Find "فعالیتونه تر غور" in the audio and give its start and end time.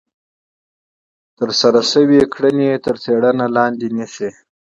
2.31-3.23